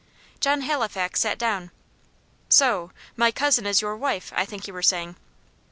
John 0.39 0.61
Halifax 0.61 1.19
sat 1.19 1.37
down. 1.37 1.69
"So 2.49 2.89
my 3.15 3.29
cousin 3.31 3.67
is 3.67 3.83
your 3.83 3.95
wife, 3.95 4.33
I 4.35 4.45
think 4.45 4.65
you 4.67 4.73
were 4.73 4.81
saying?" 4.81 5.15